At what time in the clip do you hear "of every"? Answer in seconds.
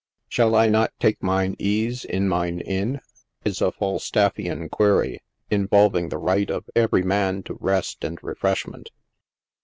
6.49-7.03